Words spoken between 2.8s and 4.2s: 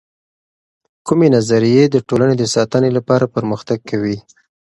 لپاره پر مختګ کوي؟